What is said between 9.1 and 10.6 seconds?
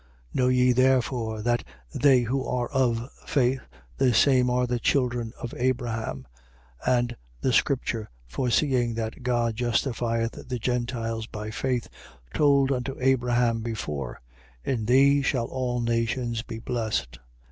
God justifieth the